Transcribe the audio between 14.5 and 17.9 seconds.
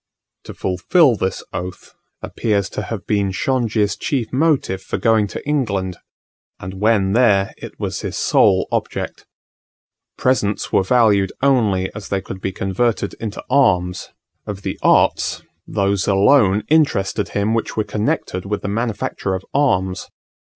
the arts, those alone interested him which were